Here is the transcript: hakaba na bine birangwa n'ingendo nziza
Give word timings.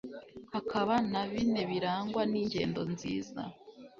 hakaba 0.53 0.93
na 1.11 1.21
bine 1.31 1.61
birangwa 1.71 2.21
n'ingendo 2.31 2.81
nziza 2.93 3.41